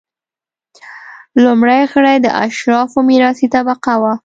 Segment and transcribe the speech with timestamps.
[1.43, 4.13] لومړي غړي د اشرافو میراثي طبقه وه.